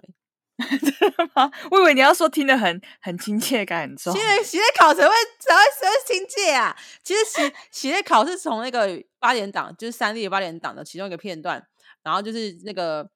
[0.56, 1.50] 哎、 真的吗？
[1.70, 4.18] 我以为你要说听得很很亲切感很重喜。
[4.18, 6.76] 的喜的考才会才会才会亲切啊！
[7.02, 11.66] 其实喜喜的考是从那个八点档，就是三立八点档的其中一个片段，
[12.04, 13.10] 然后就是那个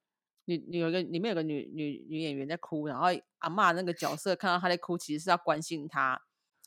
[0.47, 3.07] 女女有一个里面有个女女女演员在哭，然后
[3.39, 6.21] 阿嬷那个角色看到她在哭，其实是要关心她，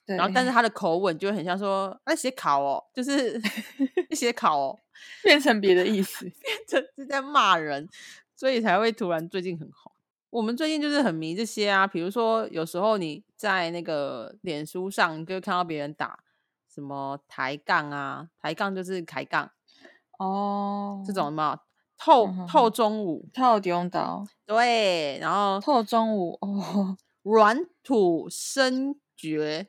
[0.05, 3.41] 对，然后但是他的口吻就很像说那写考哦，就是
[4.15, 4.79] 写考哦，
[5.23, 6.25] 变成别的意思。
[6.39, 7.89] 变成是在骂人，
[8.35, 9.91] 所以才会突然最近很红。
[10.29, 16.23] 我们最近就是很迷这些啊，比如说有时候你在那个脸书上就会看到别人打
[16.73, 19.51] 什么抬杠啊，抬杠就是抬杠
[20.19, 21.59] 哦，这种嘛，
[22.03, 29.67] 透嗯透中午，透中岛，对，然后透中午哦， 软土生绝，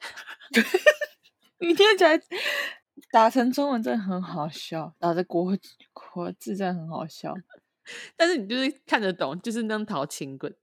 [1.61, 2.19] 你听起来
[3.11, 5.57] 打成中文真的很好笑，打的国
[5.93, 7.35] 国字真的很好笑。
[8.17, 10.55] 但是你就是看得懂，就是那淘情棍。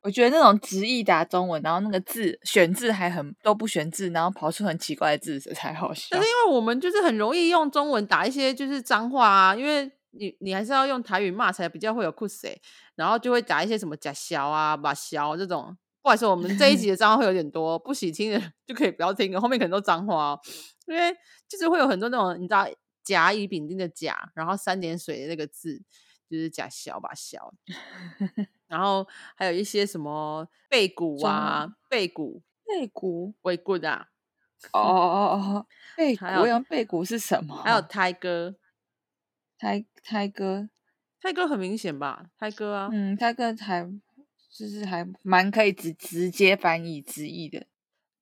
[0.00, 6.26] 我觉得那种直译打中文，然后那个字选字还很都不选字，然后跑出很奇怪的字这才好笑但是。
[6.26, 12.60] 因为我们就是很容易用中文打一些就是脏话啊，因为你你还是要用台语骂才比较会有酷谁，
[12.94, 15.76] 然后就会打一些什么假小啊、把小这种。
[16.02, 20.40] 不好意思，我们这一集的 脏话会有点多，不喜听的就可以不要听了，后面可能都脏话哦，
[20.86, 21.16] 因为
[21.48, 22.68] 就是会有很多那种你知道
[23.04, 25.80] 甲乙丙丁的甲，然后三点水的那个字
[26.28, 27.54] 就是假小把小，
[28.66, 34.08] 然后还有一些什么背骨啊、背骨、背骨尾骨啊，
[34.72, 37.62] 哦哦哦哦，背骨，我想背骨是什么？
[37.62, 38.56] 还有胎哥。
[39.62, 40.68] 胎胎哥，
[41.20, 42.26] 泰哥很明显吧？
[42.36, 43.88] 泰哥啊，嗯，胎哥还
[44.50, 47.64] 就是还蛮可以直直接翻译直译的，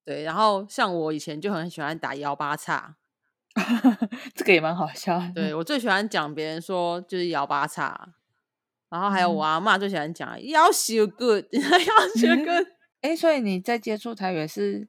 [0.05, 0.23] 对。
[0.23, 2.97] 然后像我以前就很喜欢打幺八叉，
[4.37, 5.19] 这个也蛮好笑。
[5.35, 8.13] 对我最喜欢讲别人说就是幺八叉，
[8.91, 12.67] 然后还有我阿嬷最喜欢讲要 so good，要 so good。
[13.01, 14.89] 哎，所以你在接触台语是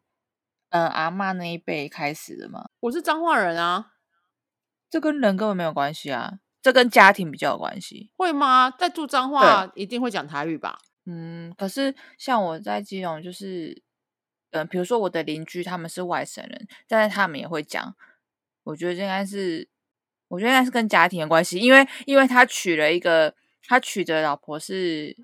[0.68, 2.68] 呃阿嬷那一辈开始的吗？
[2.82, 3.94] 我是彰化人啊，
[4.90, 8.12] 这跟人根本没有关系啊，这跟家庭比较有关系。
[8.18, 8.70] 会吗？
[8.72, 10.78] 在住彰化一定会讲台语吧？
[11.06, 13.82] 嗯，可是像我在基隆，就是，
[14.52, 17.96] 嗯，比如说我的邻居他们是外省人，但是他们也会讲。
[18.64, 19.68] 我觉得这应该是，
[20.28, 23.34] 我觉得应该是跟家庭的关系，因为因为他娶了一个，
[23.68, 25.18] 他娶的老婆是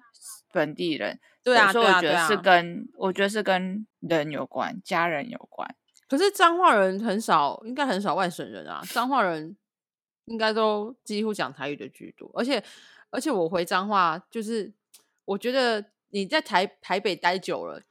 [0.51, 2.27] 本地人，对啊，所以我觉得。
[2.27, 5.69] 是跟、我觉得是跟人有关，家人有关。
[6.09, 8.81] 可是彰化人很少，应该很少外省人啊。
[8.89, 9.55] 彰化人
[10.27, 12.63] 应该都几乎讲台语的居多，而且
[13.09, 14.71] 而且我回彰化，就是
[15.25, 17.81] 我觉得你在台台北待久了，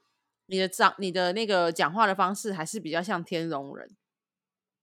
[0.45, 3.89] 你的彰你的那个讲话的方式还是比较像天龙人。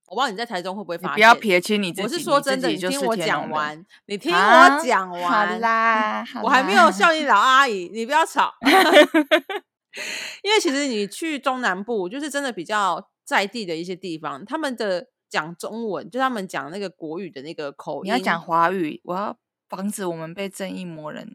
[0.07, 1.13] 我不知道你在台中会不会发现？
[1.13, 5.61] 你不要撇清你自己，我是说真的，你听我讲完，你听啊我讲好完。
[5.61, 8.53] 啦，好我还没有笑你老阿姨，你不要吵。
[10.43, 19.37] 因为其实你去中南部，就是真的比较在地的一些地方，他们的讲中文，就他们讲那个国语的那个口音，你要讲华语，我要
[19.69, 21.35] 防止我们被正义魔人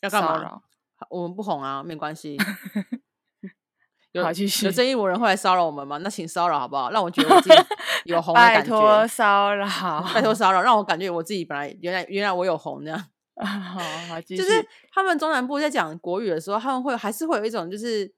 [0.00, 0.34] 要干嘛？
[0.34, 0.62] 骚扰。
[1.08, 2.36] 我们不红啊，没关系。
[4.10, 5.96] 有有正义魔人会来骚扰我们吗？
[5.98, 6.90] 那请骚扰好不好？
[6.90, 7.54] 让我觉得我自己
[8.04, 8.70] 有红的拜感觉。
[8.70, 9.64] 托骚扰，
[10.12, 13.06] 拜托骚扰，让我感觉我自己本来原来原来我有红那样。
[13.36, 14.20] 好。
[14.22, 18.12] 就是他们中南部在讲国语的时候，他们会还是会有一种就是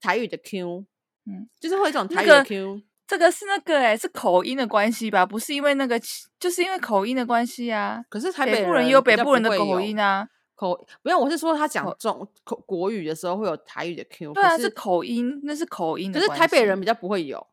[0.00, 0.86] 台语的 Q，
[1.26, 2.82] 嗯，就是会有一种台语的个 Q。
[3.06, 5.24] 这个是那个哎、是口音的关系吧？
[5.24, 6.00] 不是因为那个，
[6.40, 8.04] 就是因为口音的关系啊。
[8.08, 16.18] 可是台北部人人也有北部人的口音啊，口不用，我是说他讲口中口国语的时候会有台语的 Q，对啊，是口音，那是口音的。
[16.18, 17.46] 可是台北人比较不会有。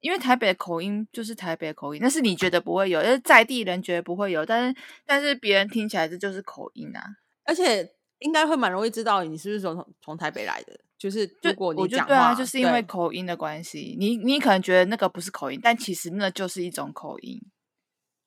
[0.00, 7.02] 因为台北的口音就是台北的口音，但是你觉得不会有，但是在地人觉得不会有，但是但是别人听起来这就是口音啊。
[7.46, 10.78] 而且应该会蛮容易知道你是不是从从台北来的。
[10.96, 17.40] 就是就如果你我觉得讲话，对啊，就是因为口音的关系，你你可能觉得那个不是口音，但其实那就是一种口音。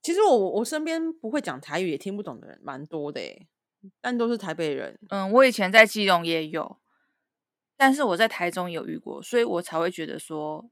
[0.02, 3.48] 其实我我身边不会讲台语也听不懂的人蛮多的诶，
[4.00, 4.98] 但都是台北人。
[5.10, 6.78] 嗯，我以前在基隆也有，
[7.76, 10.70] 但是我在台中有遇过，所以我才会觉得说，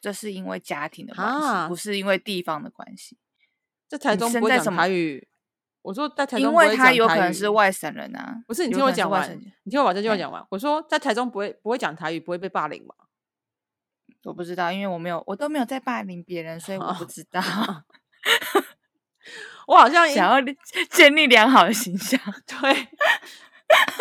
[0.00, 3.18] 这是因为家庭的关系，啊不是因为地方的关系。
[3.88, 5.28] 在台中不会讲身在什么台语，
[5.82, 10.44] 我说在台中因不会为他有可讲台语能是外省人啊，不是你听我讲完你听我把这句话哎讲完。
[10.50, 12.94] 我说在台中不会不会讲台语，不会被霸凌吗？
[14.24, 17.40] 我不知道，因为我没有，我都没有在霸凌别人，所以我不知道。
[19.66, 20.54] 我好像想要
[20.90, 22.70] 建立良好的形象， 对，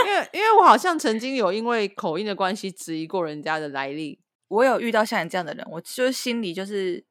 [0.05, 4.19] 因为因为我好像曾经有因为口音的关系质疑过人家的来历。
[4.49, 7.05] 我有遇到像你这样的人，我就是心里就是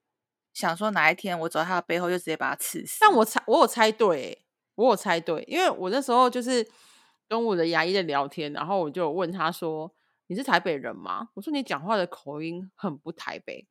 [0.53, 2.99] 想说，哪一天我走到他的背后，就直接把他刺死。
[3.01, 4.45] 但我猜我有猜对欸，
[4.79, 6.65] 我有猜对，因为我那时候就是
[7.29, 9.93] 跟我的牙医在聊天，然后我就问他说
[10.29, 13.67] ：“你是台北人吗？”我说：“你讲话的口音很不台北。”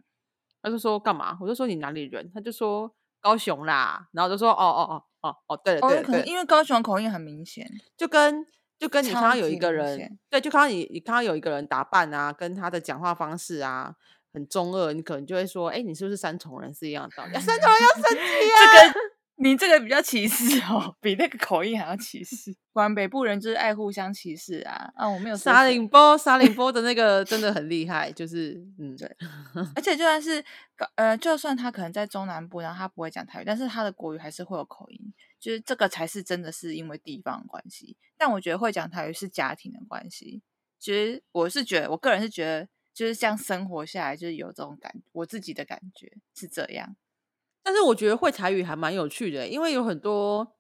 [0.62, 7.66] 他就说：“干嘛？”我就说：“你哪里人？”他就说：“高雄啦。”然后就说：“哦哦哦哦哦，对了哦，对了对了，可能因为高雄口音很明显，
[7.96, 8.46] 就跟
[8.78, 13.96] 就跟你看到有一个人，对，就看到你你看到有一个人打扮啊，跟他的讲话方式啊，
[14.34, 17.40] 很中二，你可能就会说，哎，你是不是三重人是一样的道理？
[17.40, 18.60] 三重人要生气啊！
[18.84, 19.00] 这个
[19.40, 22.56] 你这个比较歧视哦，比那个口音还要歧视。
[22.74, 24.92] 果然北部人就是爱互相歧视啊！
[24.96, 29.08] 啊，我没有沙林波，沙林波的那个真的很厉害，就是嗯，对。
[29.76, 30.44] 而且就算是
[30.96, 37.96] 呃，就算他可能在中南部，然后他不会讲台语，但是他的国语还是会有口音，就是这个才是真的是因为地方关系。
[38.18, 40.42] 但我觉得会讲台语是家庭的关系。
[40.80, 46.96] 其实我是觉得，我个人是觉得，就是这样生活下来，就是有这种感，我自己的感觉是这样。
[47.68, 50.56] 但是我觉得会台语还蛮有趣的，因为有很多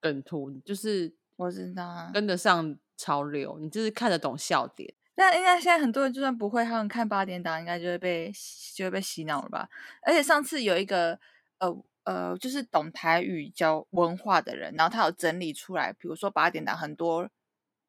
[0.00, 4.92] 梗图，就是我知道啊，跟得上潮流，你就是看得懂笑点。
[5.14, 8.32] 那应该现在很多人就算不会，他们看八点档应该就会被
[8.74, 9.68] 就会被洗脑了吧？
[10.02, 11.16] 而且上次有一个
[11.58, 17.30] 呃呃，就是懂台语教文化的人，然后他有整理出来，比如说八点档很多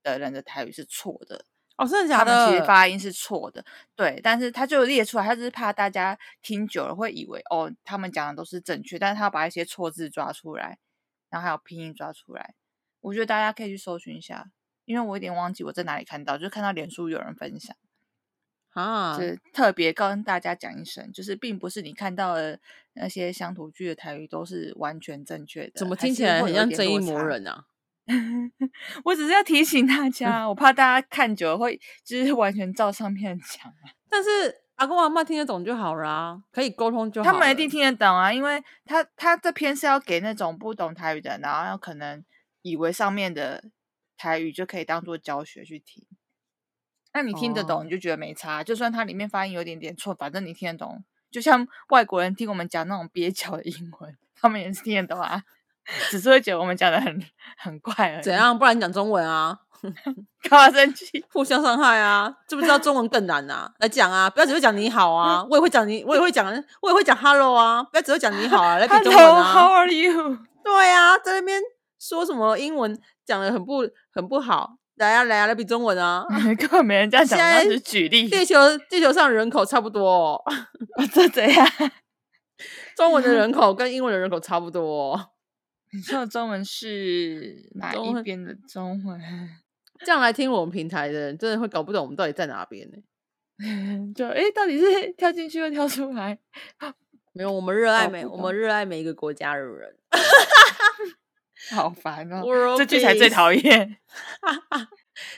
[0.04, 1.46] 的人的台语是错的。
[1.76, 2.48] 哦，真的假的？
[2.48, 10.78] 其实发音是错的，对，但是他就列出来，他就是怕大家听久了会以为哦，他们讲的都是正确，但是他要把一些错字抓出来，
[11.30, 12.54] 然后还有拼音抓出来。
[13.02, 14.52] 我觉得大家可以去搜寻一下，
[14.86, 17.76] 因为我有点忘记我在哪里看到，就看到脸书有人分享
[18.74, 22.60] 啊，就是特别跟大家讲一声，就是并不是你看到的
[22.94, 27.66] 那些乡土剧的台语都是完全正确的，怎么听起来很像正义魔人啊？
[29.06, 33.74] 我只是要提醒大家，我怕大家看久了会就是完全照上面讲。
[34.10, 34.30] 但是
[34.76, 37.32] 阿公阿妈听得懂就好啦，可以沟通就好。
[37.32, 42.24] 他们一定听得懂啊，因为他他这篇是要给那种不懂台语的，然后可能
[42.62, 43.64] 以为上面的
[44.18, 46.06] 台语就可以当做教学去听。
[47.14, 48.64] 那你听得懂，你就觉得没差。
[48.64, 51.04] 就算它里面发音有点点错，反正你听得懂。
[51.32, 55.44] 就像外国人听我们讲那种蹩脚的英文，他们也是听得懂啊。
[56.10, 57.24] 只是会觉得我们讲的很
[57.58, 58.24] 很怪而已。
[58.24, 58.58] 怎样？
[58.58, 59.58] 不然讲中文啊？
[60.50, 61.24] 干嘛生气？
[61.32, 62.34] 互相伤害啊？
[62.48, 63.70] 知不知道中文更难啊？
[63.80, 64.30] 来讲啊！
[64.30, 65.46] 不要只会讲你好啊！
[65.50, 66.46] 我也会讲你，我也会讲，
[66.82, 67.84] 我也会讲 hello 啊！
[67.84, 68.78] 不要只会讲你好啊！
[68.78, 70.38] 来比中文啊！How are you？
[70.64, 71.62] 对啊，在那边
[72.00, 73.82] 说什么英文讲的很不
[74.14, 74.78] 很不好？
[74.96, 76.26] 来啊来啊来比中文啊！
[76.58, 78.30] 根本没人这样讲，那是举例。
[78.30, 78.56] 地球
[78.90, 80.42] 地球上人口差不多，
[81.14, 81.68] 这怎样？
[82.96, 85.20] 中文的人口跟英文的人口差不多。
[85.94, 89.20] 你说的中文是哪一边的中文？
[90.06, 92.98] 这样来听我们平台的人，真的会搞不懂我们到底在哪边呢？
[94.14, 96.38] 就哎，到底是跳进去又跳出来？
[97.34, 99.96] 没有，我们热爱每我们热爱每一个国家的人。
[101.72, 102.76] 好烦哦！
[102.78, 103.98] 这句才最讨厌。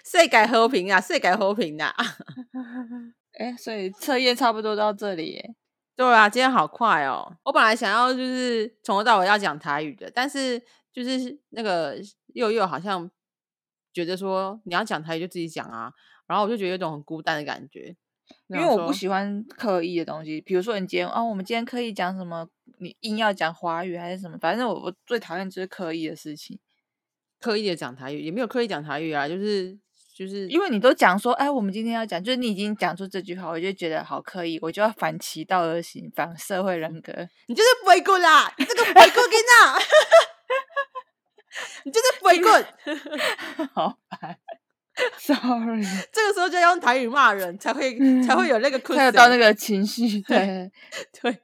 [0.03, 1.93] 世界和平啊，世界和平啊！
[3.37, 5.53] 哎，所以测验差不多到这里。
[5.95, 7.37] 对啊，今天好快哦！
[7.43, 11.95] 我本来想要就是从头到尾要讲台语的，但是就是那个
[12.33, 13.09] 佑佑好像
[13.93, 15.93] 觉得说你要讲台语就自己讲啊，
[16.27, 17.95] 然后我就觉得有种很孤单的感觉，
[18.47, 26.59] 因为我不喜欢刻意的东西，比如说你今天啊，我们今天刻意讲什么，你硬要讲华语还是什么，反正我我最讨厌就是刻意的事情，
[27.39, 29.79] 刻意的讲台语也没有刻意讲台语啊，就是。
[30.15, 37.11] 就是因为你都讲说，哎，我们今天要讲，就是你已经讲出这句话，我就觉得好刻意，我就要反其道而行，反社会人格。
[37.47, 39.77] 你就是不会滚啦，你这个不会滚呐，
[41.83, 42.65] 你就是不会滚。
[43.75, 44.37] 好烦
[45.17, 45.83] ，sorry。
[46.13, 50.21] 这个时候就要用台语骂人，才会才会有那个才有到那个情绪。
[50.21, 50.71] 对
[51.21, 51.39] 对，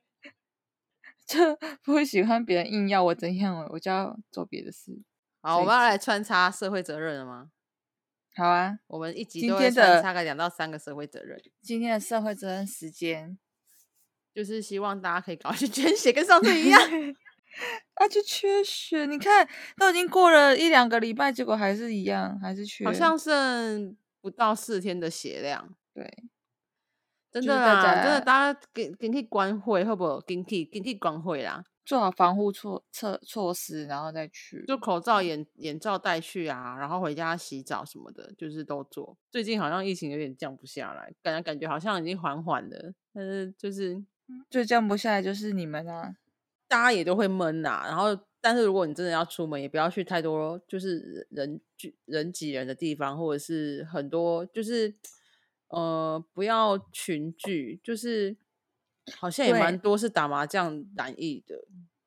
[1.27, 4.97] 就不会喜欢别人硬要我怎样，我就要做别的事。
[5.41, 7.49] 好，我们要来穿插社会责任了吗？
[8.35, 11.37] 好啊，我们一集都会穿插个两到三个社会责任。
[11.61, 13.37] 今天的社会责任时间，
[14.33, 16.81] 就是希望大家可以搞去捐血，跟上次一样。
[17.95, 22.85] 啊，就缺血，你看都已经过了一两个礼拜，结果还是一样，还是缺。
[22.85, 25.75] 好像剩不到四天的血量。
[25.93, 26.09] 对，
[27.29, 31.65] 真的啦，真的，大家给给你关会，会不会给你给你关会啦？
[31.83, 39.17] 做好防护措措措施，然后再去，就口罩、眼眼罩带去啊，然后回家洗澡什么的，就是都做。
[39.31, 44.01] 最近好像疫情有点降不下来，感觉感觉好像已经缓缓的，但是就是
[44.49, 46.15] 最降不下来就是你们啊，
[46.67, 47.83] 大家也都会闷呐。
[47.85, 54.93] 然后，但是如果你真的要出门，也不要去太多就是人聚人挤人的地方，或者是很多就是
[55.69, 58.37] 呃不要群聚，就是。
[59.17, 61.55] 好像也蛮多是打麻将染疫的。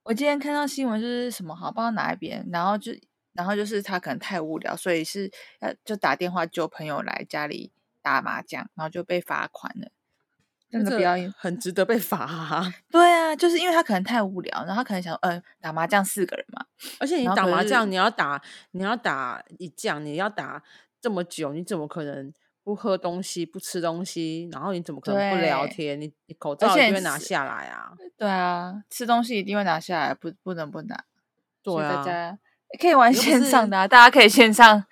[0.02, 2.92] 我今天看到新闻就是什么，好不知道哪一边，然后就
[3.32, 5.30] 然后就是他可能太无聊，所以是
[5.60, 7.72] 要就打电话叫朋友来家里
[8.02, 9.88] 打麻将，然后就被罚款了。
[10.70, 12.72] 真的表演很值得被罚。
[12.90, 16.66] 对啊，就是因为他可能太无聊，然后他可能想，呃，打麻将四个人嘛，
[16.98, 18.42] 而且你打麻将你要打
[18.72, 20.60] 你要打一将，你要打
[21.00, 22.32] 这么久，你怎么可能
[22.64, 26.00] 不喝东西、不吃东西，然后你怎么可能不聊天？
[26.00, 27.92] 你你口罩一定会拿下来啊。
[28.16, 31.04] 对啊，吃东西一定会拿下来，不不能不拿。
[31.62, 32.38] 对啊大家
[32.80, 34.84] 可以玩线上的、啊，大家可以线上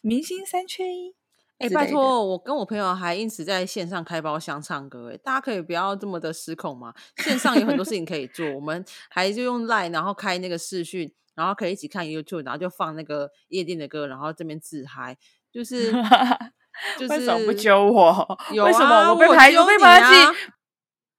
[0.00, 1.14] 明星三缺一。
[1.58, 6.94] 哎、拜托，我跟我朋友还因此在线上开包厢唱歌、哎，大家可以不要这么的失控嘛。
[7.18, 15.18] 线上有很多事情可以做，我们还就用 Line，然后开那个视讯，然后可以一起看 YouTube，然后就放那个夜店的歌，然后这边自嗨，
[15.52, 15.92] 就是
[16.98, 18.38] 就为什么不是揪我？
[18.52, 20.04] 有为什啊么我被排我被我揪你排挤？
[20.06, 20.32] 啊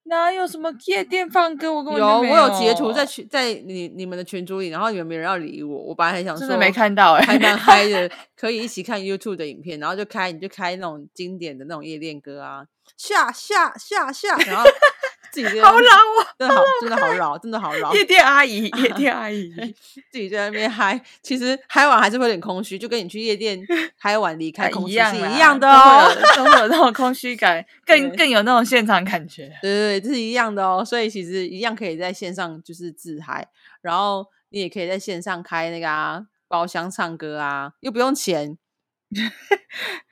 [0.06, 1.72] 哪有什么夜店放歌？
[1.72, 12.66] 我跟我有，我有截图在群在你你们的群组里，然后你们没人要理我，我本来还想说真的没看到哎、还蛮嗨的，可以一起看 YouTube 的影片，然后就开你就开那种经典的那种夜店歌啊，
[12.98, 14.66] 下下下下，然后
[15.32, 19.50] 自己好边老哦， 真的好真的好老，真的好老，夜店阿姨， 夜店阿姨。
[20.12, 23.60] 自己在那边嗨，其实嗨完还是会有点空虚，就跟你去夜店
[23.98, 26.12] 嗨完离开啊空虚是一样啦一样的哦。
[26.12, 29.48] 有都会有那种空虚感，更更有那种现场感觉。
[29.62, 33.48] 对对对，这是一样的哦，所以其实一样可以在线上就是自嗨，
[33.82, 38.58] 然后你也可以在线上开那个啊包厢唱歌啊，又不用钱，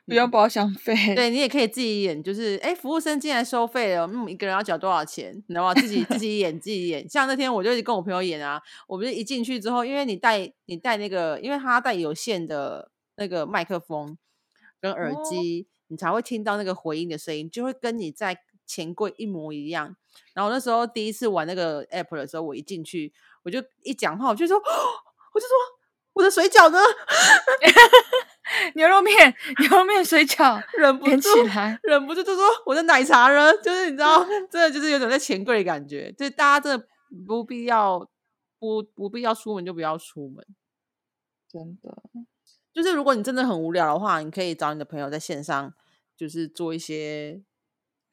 [0.09, 5.33] 不用包厢费，对你也可以自己演，就是哎，服务生进来收费了，嗯，一个人要缴多少钱？
[5.47, 5.73] 你知道吗？
[5.73, 7.07] 自己自己演，自己演。
[7.07, 14.17] 像那天我就跟我朋友演啊，我不是一进去之后，因为你带你带那个，因为他带有线的那个麦克风
[14.81, 19.95] 跟耳哦机，你才会听到那个回音的声音，就会跟你在钱柜一模一样。
[20.33, 24.57] 然后那时候第一次玩那个 app 的时候，我一进去，我就一讲话，我就说，
[25.33, 25.55] 我就说
[26.13, 26.79] 我的水饺呢？
[28.75, 31.79] 牛肉面、 牛肉面、水饺 忍不住起来。
[31.83, 33.51] 忍不住就说我的奶茶呢？
[33.63, 36.11] 就是你知道，真的就是有种在钱柜的感觉。
[36.13, 36.87] 就是大家真的
[37.27, 37.99] 不必要
[38.59, 40.45] 不不必要出门就不要出门。
[41.51, 41.97] 真的，
[42.73, 45.73] 就是如果你真的很无聊的话，你可以找你的朋友在线上，
[46.15, 47.41] 就是做一些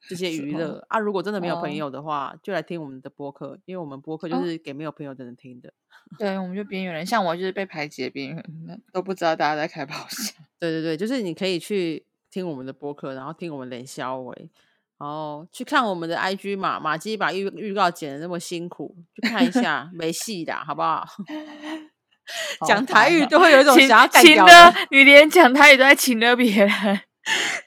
[0.09, 0.99] 这些娱乐啊。
[0.99, 5.73] 如果真的没有哦朋友的话，就来听我们的播客，因为我们播客就哦是给没有朋友的人听的。
[6.19, 8.37] 对，我们就边缘人，像我就是被排挤的边缘
[8.67, 10.35] 人，都不知道大家在开包厢。
[10.59, 14.49] 对对对，就是你可以去听我们的播客，然后听我们冷消维，
[14.97, 21.05] 然后去看我们的 IG 嘛，马基把预预告剪的那么辛苦，去看一下，没戏的好不好？
[22.67, 26.71] 讲台语都会有一种请想要干掉的，你连讲台语都在请了别人。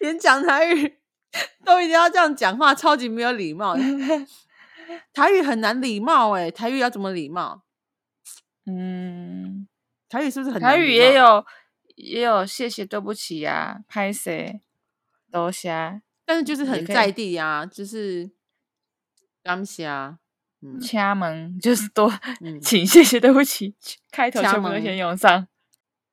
[0.00, 0.96] 连讲台语
[1.64, 3.76] 都一定要这样讲话，超级没有礼貌。
[5.14, 7.62] 台语很难礼貌哎、台语要怎么礼貌？
[8.66, 9.68] 嗯，
[10.08, 10.92] 台语是不是很难台语？
[10.92, 11.44] 也有
[11.96, 14.60] 也有谢谢对不起呀、拍谁
[15.30, 18.30] 多谢但是就是很在地啊，就是
[19.42, 20.18] 感谢啊，
[20.62, 22.12] 嗯掐门，就是多
[22.42, 23.76] 嗯，请谢谢对不起，
[24.10, 25.46] 开头掐全部都门先用上。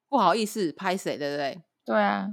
[0.10, 1.62] 不好意思，拍谁对不对？
[1.86, 2.30] 对啊，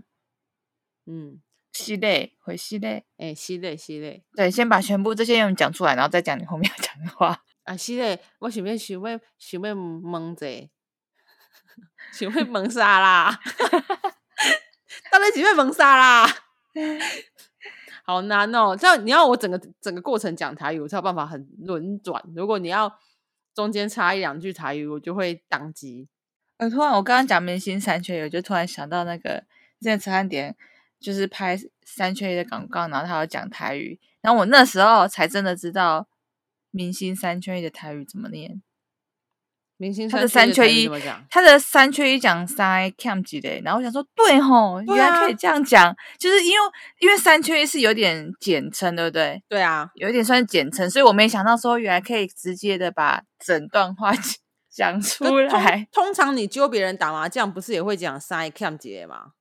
[1.07, 1.41] 嗯，
[1.75, 7.45] 系列回系列，哎、系列系列对，先把全部这些用讲出来，然后再讲你后面要讲的话。
[7.65, 10.47] 啊，系列，我想要想要想要问者，
[12.13, 13.41] 想要问啥啦？
[15.11, 16.29] 到底想要问啥啦？
[18.07, 18.77] 好难哦！
[18.77, 22.23] 这样你要我整个整个过程讲台语，我才有办法很轮转。
[22.37, 22.99] 如果你要
[23.55, 26.09] 中间插一两句台语，我就会宕机。
[26.59, 29.45] 呃，突然我刚刚讲明星三缺一，我就突然想到那个
[29.81, 30.55] 之前茶餐点
[31.05, 36.09] 就是拍三缺一的广告，然后他要讲台语，然后我那时候才真的知道
[36.71, 38.63] 明星三缺一的台语怎么念。
[39.77, 41.23] 明星他的三缺一怎么讲？
[41.29, 46.67] 他的三缺一讲三 cam 几嘞，然后我想说，对吼，对啊原来可以这样讲，就是因为
[47.01, 49.43] 因为三缺一是有点简称，对不对？
[49.47, 54.11] 对啊，有一点算是简称，所以我没想到说原来可以直接的把整段话
[54.73, 55.87] 讲出来。
[55.93, 59.33] 通常你揪别人打麻将，不是也会讲三 cam 节吗？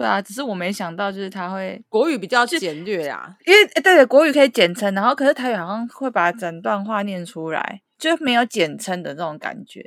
[0.00, 3.36] 对啊，只是我没想到就是他会，国语比较简略啊。
[3.44, 9.84] 因为诶对对，国语可以简称，然后可是台语好像会把整段话念出来，就没有简称的那种感觉，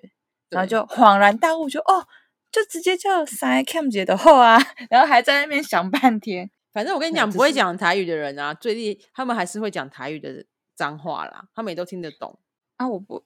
[0.51, 2.05] 然后就恍然大悟，就哦，
[2.51, 4.59] 就直接叫三 cam 姐的后啊，
[4.91, 6.47] 然后还在那边想半天。
[6.71, 10.45] 反正我跟你讲，不会讲台语的人啊，最厉他们还是会讲台语的
[10.75, 12.37] 脏话啦，他们也都听得懂。
[12.77, 13.23] 啊，我不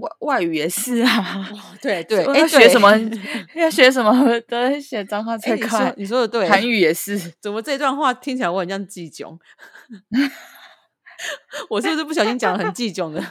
[0.00, 1.48] 外外语也是啊，
[1.80, 6.20] 对对，哎，要学什么对要学什么都在写脏话哎最快你说。
[6.20, 9.38] 的对，韩语也是，怎么这段话听起来我很像季囧？
[11.70, 13.22] 我是不是不小心讲的很季囧的？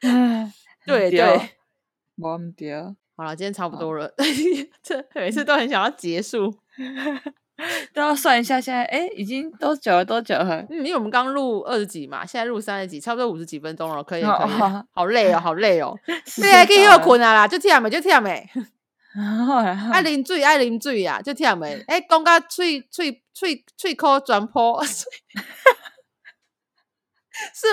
[0.86, 1.50] 对对，
[2.16, 2.74] 我唔对，
[3.16, 4.12] 好了，今天差不多了，
[4.82, 6.58] 这每次都很想要结束。
[7.92, 10.04] 都要算一下，现在哎，已经多久了？
[10.04, 10.60] 多久了？
[10.70, 15.96] 嗯，因为我们刚录二十几嘛，现在录三十几，差不多五十几分钟了，可以哦可以哦，好累哦，好累哦。
[16.26, 18.48] 时对啊，可以困啊啦，就这样没，就这样没。
[19.92, 21.84] 爱啉水，爱啉水啊，就忝诶。
[21.86, 25.06] 哎，讲到喙喙喙喙口转破，是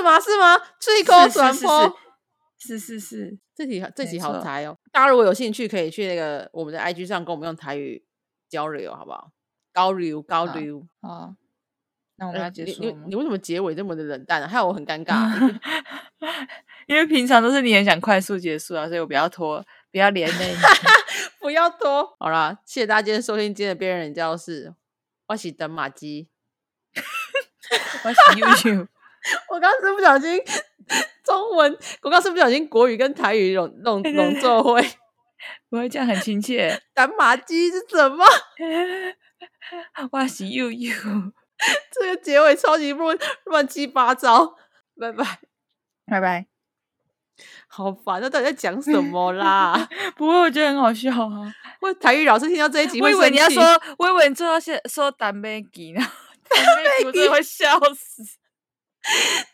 [0.04, 0.20] 吗？
[0.20, 0.60] 是吗？
[0.80, 1.98] 喙口转破，
[2.60, 4.78] 是是是，这题这题好猜哦。
[4.92, 8.06] 大家如果有兴趣，可以去那个我们的 IG 上跟我们用台语
[8.48, 9.32] 交流，好不好？
[9.74, 11.36] 交流交流啊。
[12.18, 14.48] 那我们要结束你你为什么结尾这么的冷淡啊？
[14.48, 15.60] 害我很尴 尬。
[16.88, 20.58] 因为平常都是你很想快速结束啊，所以我不要拖，不要连累你，
[21.40, 22.16] 不要拖。
[22.20, 24.74] 好啦，谢谢大家今天收听今天的边人教室。
[25.28, 26.28] 我是等马鸡，
[28.04, 28.88] 我是悠悠。
[29.50, 30.40] 我刚是不小心
[31.24, 34.82] 中文，我刚是不小心国语跟台语弄弄弄作会，
[35.70, 36.82] 不会这样很亲切。
[36.94, 38.26] 等马鸡是什么？
[40.12, 40.94] 我是悠悠。
[41.92, 44.56] 这个结尾超级乱乱七八糟，
[45.00, 45.24] 拜拜
[46.08, 46.48] 拜拜，
[47.68, 48.20] 好烦！
[48.20, 49.88] 那到底在讲什么啦？
[50.18, 51.54] 不过我觉得很好笑啊！
[51.82, 53.64] 我台语老师听到这一集，我以为你要说，
[54.00, 56.02] 我以为你最后先说单妹吉呢，
[56.50, 56.66] 单
[57.06, 58.24] 妹吉会笑死。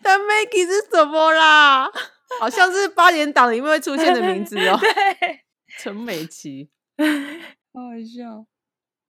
[0.02, 1.92] 单妹吉是什么啦？
[2.40, 4.78] 好像是八点档里面会出现的名字哦。
[4.80, 5.42] 对，
[5.78, 6.70] 陈美琪，
[7.74, 8.46] 好好笑。